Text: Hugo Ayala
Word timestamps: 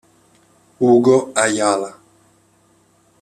Hugo 0.79 1.29
Ayala 1.43 1.91